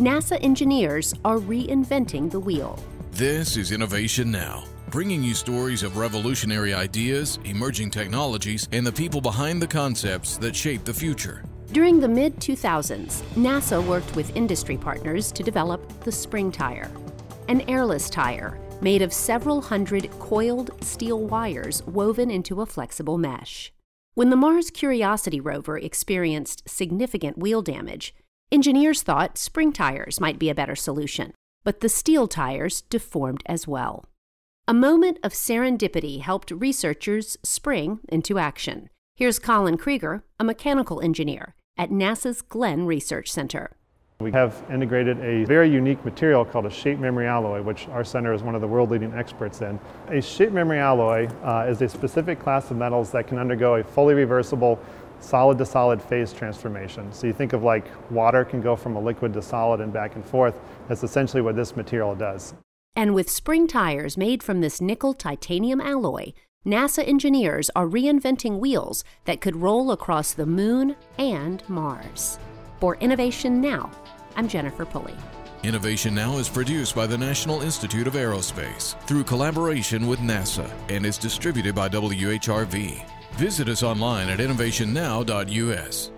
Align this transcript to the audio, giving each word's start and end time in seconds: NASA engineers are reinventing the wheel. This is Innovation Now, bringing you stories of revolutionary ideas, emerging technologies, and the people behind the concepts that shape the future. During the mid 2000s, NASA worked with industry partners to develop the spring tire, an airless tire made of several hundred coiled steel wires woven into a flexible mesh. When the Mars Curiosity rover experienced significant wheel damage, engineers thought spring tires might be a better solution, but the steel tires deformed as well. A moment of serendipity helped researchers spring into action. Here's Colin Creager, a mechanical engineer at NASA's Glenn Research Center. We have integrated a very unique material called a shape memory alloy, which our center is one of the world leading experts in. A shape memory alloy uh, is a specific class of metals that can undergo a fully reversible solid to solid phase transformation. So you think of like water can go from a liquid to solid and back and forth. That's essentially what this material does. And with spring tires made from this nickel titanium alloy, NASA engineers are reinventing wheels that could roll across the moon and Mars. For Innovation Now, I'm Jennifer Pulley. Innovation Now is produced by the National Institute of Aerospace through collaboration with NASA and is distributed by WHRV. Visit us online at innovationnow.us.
NASA 0.00 0.42
engineers 0.42 1.14
are 1.24 1.38
reinventing 1.38 2.28
the 2.28 2.40
wheel. 2.40 2.76
This 3.12 3.56
is 3.56 3.70
Innovation 3.70 4.28
Now, 4.28 4.64
bringing 4.90 5.22
you 5.22 5.34
stories 5.34 5.84
of 5.84 5.96
revolutionary 5.96 6.74
ideas, 6.74 7.38
emerging 7.44 7.90
technologies, 7.90 8.68
and 8.72 8.84
the 8.84 8.90
people 8.90 9.20
behind 9.20 9.62
the 9.62 9.68
concepts 9.68 10.36
that 10.38 10.56
shape 10.56 10.84
the 10.84 10.92
future. 10.92 11.44
During 11.70 12.00
the 12.00 12.08
mid 12.08 12.34
2000s, 12.40 13.22
NASA 13.34 13.86
worked 13.86 14.16
with 14.16 14.36
industry 14.36 14.76
partners 14.76 15.30
to 15.30 15.44
develop 15.44 15.88
the 16.02 16.10
spring 16.10 16.50
tire, 16.50 16.90
an 17.46 17.60
airless 17.70 18.10
tire 18.10 18.58
made 18.80 19.00
of 19.00 19.12
several 19.12 19.62
hundred 19.62 20.10
coiled 20.18 20.72
steel 20.82 21.20
wires 21.20 21.84
woven 21.86 22.32
into 22.32 22.60
a 22.62 22.66
flexible 22.66 23.16
mesh. 23.16 23.72
When 24.14 24.30
the 24.30 24.36
Mars 24.36 24.70
Curiosity 24.70 25.38
rover 25.38 25.78
experienced 25.78 26.68
significant 26.68 27.38
wheel 27.38 27.62
damage, 27.62 28.12
engineers 28.54 29.02
thought 29.02 29.36
spring 29.36 29.72
tires 29.72 30.20
might 30.20 30.38
be 30.38 30.48
a 30.48 30.54
better 30.54 30.76
solution, 30.76 31.32
but 31.64 31.80
the 31.80 31.88
steel 31.88 32.26
tires 32.28 32.82
deformed 32.82 33.42
as 33.46 33.66
well. 33.66 34.04
A 34.66 34.72
moment 34.72 35.18
of 35.22 35.32
serendipity 35.32 36.22
helped 36.22 36.50
researchers 36.50 37.36
spring 37.42 38.00
into 38.08 38.38
action. 38.38 38.88
Here's 39.16 39.38
Colin 39.38 39.76
Creager, 39.76 40.22
a 40.40 40.44
mechanical 40.44 41.00
engineer 41.00 41.54
at 41.76 41.90
NASA's 41.90 42.40
Glenn 42.40 42.86
Research 42.86 43.30
Center. 43.30 43.76
We 44.20 44.30
have 44.32 44.62
integrated 44.72 45.18
a 45.18 45.44
very 45.44 45.68
unique 45.68 46.02
material 46.04 46.44
called 46.44 46.66
a 46.66 46.70
shape 46.70 46.98
memory 46.98 47.26
alloy, 47.26 47.60
which 47.60 47.88
our 47.88 48.04
center 48.04 48.32
is 48.32 48.42
one 48.42 48.54
of 48.54 48.60
the 48.60 48.68
world 48.68 48.90
leading 48.90 49.12
experts 49.12 49.60
in. 49.60 49.78
A 50.08 50.22
shape 50.22 50.52
memory 50.52 50.78
alloy 50.78 51.28
uh, 51.42 51.66
is 51.68 51.82
a 51.82 51.88
specific 51.88 52.38
class 52.38 52.70
of 52.70 52.76
metals 52.76 53.10
that 53.10 53.26
can 53.26 53.38
undergo 53.38 53.74
a 53.74 53.84
fully 53.84 54.14
reversible 54.14 54.80
solid 55.24 55.58
to 55.58 55.66
solid 55.66 56.00
phase 56.02 56.32
transformation. 56.32 57.12
So 57.12 57.26
you 57.26 57.32
think 57.32 57.52
of 57.52 57.62
like 57.62 57.86
water 58.10 58.44
can 58.44 58.60
go 58.60 58.76
from 58.76 58.96
a 58.96 59.00
liquid 59.00 59.32
to 59.34 59.42
solid 59.42 59.80
and 59.80 59.92
back 59.92 60.14
and 60.14 60.24
forth. 60.24 60.58
That's 60.88 61.02
essentially 61.02 61.42
what 61.42 61.56
this 61.56 61.76
material 61.76 62.14
does. 62.14 62.54
And 62.96 63.14
with 63.14 63.28
spring 63.28 63.66
tires 63.66 64.16
made 64.16 64.42
from 64.42 64.60
this 64.60 64.80
nickel 64.80 65.14
titanium 65.14 65.80
alloy, 65.80 66.32
NASA 66.66 67.06
engineers 67.06 67.70
are 67.74 67.86
reinventing 67.86 68.58
wheels 68.58 69.04
that 69.24 69.40
could 69.40 69.56
roll 69.56 69.90
across 69.90 70.32
the 70.32 70.46
moon 70.46 70.96
and 71.18 71.62
Mars. 71.68 72.38
For 72.80 72.96
Innovation 72.96 73.60
Now, 73.60 73.90
I'm 74.36 74.48
Jennifer 74.48 74.84
Pulley. 74.84 75.14
Innovation 75.64 76.14
Now 76.14 76.36
is 76.36 76.48
produced 76.48 76.94
by 76.94 77.06
the 77.06 77.16
National 77.16 77.62
Institute 77.62 78.06
of 78.06 78.14
Aerospace 78.14 79.00
through 79.06 79.24
collaboration 79.24 80.06
with 80.06 80.18
NASA 80.18 80.70
and 80.90 81.06
is 81.06 81.16
distributed 81.16 81.74
by 81.74 81.88
WHRV. 81.88 83.02
Visit 83.36 83.68
us 83.68 83.82
online 83.82 84.28
at 84.28 84.38
innovationnow.us. 84.38 86.13